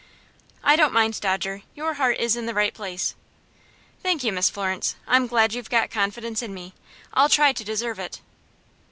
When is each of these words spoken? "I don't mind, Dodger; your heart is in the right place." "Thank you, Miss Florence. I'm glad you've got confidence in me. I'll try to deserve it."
"I 0.63 0.75
don't 0.75 0.93
mind, 0.95 1.21
Dodger; 1.21 1.61
your 1.75 1.93
heart 1.93 2.17
is 2.17 2.35
in 2.35 2.47
the 2.47 2.55
right 2.55 2.73
place." 2.73 3.13
"Thank 4.01 4.23
you, 4.23 4.33
Miss 4.33 4.49
Florence. 4.49 4.95
I'm 5.05 5.27
glad 5.27 5.53
you've 5.53 5.69
got 5.69 5.91
confidence 5.91 6.41
in 6.41 6.55
me. 6.55 6.73
I'll 7.13 7.29
try 7.29 7.53
to 7.53 7.63
deserve 7.63 7.99
it." 7.99 8.19